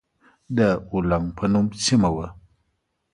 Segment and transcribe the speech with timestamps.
[0.57, 0.59] د
[0.91, 2.27] اولنګ په نوم سيمه وه.